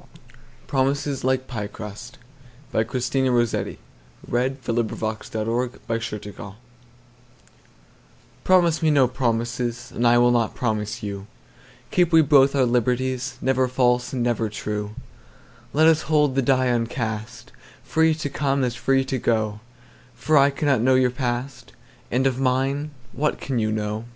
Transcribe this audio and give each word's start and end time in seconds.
e 0.00 0.04
Promises 0.66 1.22
Like 1.22 1.46
Pie 1.46 1.68
Crust 1.68 2.18
by 2.72 2.82
Christina 2.82 3.30
Rossetti 3.30 3.78
Promise 4.28 4.62
me 8.82 8.90
no 8.90 9.06
promises, 9.06 9.78
So 9.78 9.96
will 10.00 10.36
I 10.36 10.40
not 10.42 10.54
promise 10.56 11.02
you:Keep 11.04 12.12
we 12.12 12.20
both 12.20 12.56
our 12.56 12.64
liberties, 12.66 13.38
Never 13.40 13.68
false 13.68 14.12
and 14.12 14.24
never 14.24 14.48
true:Let 14.48 15.86
us 15.86 16.02
hold 16.02 16.34
the 16.34 16.42
die 16.42 16.66
uncast, 16.66 17.52
Free 17.84 18.12
to 18.12 18.28
come 18.28 18.64
as 18.64 18.74
free 18.74 19.04
to 19.04 19.18
go:For 19.18 20.36
I 20.36 20.50
cannot 20.50 20.80
know 20.80 20.96
your 20.96 21.12
past, 21.12 21.70
And 22.10 22.26
of 22.26 22.40
mine 22.40 22.90
what 23.12 23.38
can 23.40 23.60
you 23.60 23.70
know? 23.70 24.06